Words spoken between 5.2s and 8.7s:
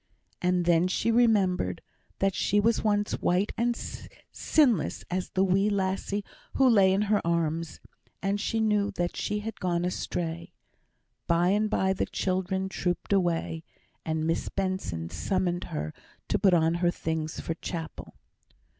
the wee lassie who lay in her arms; and she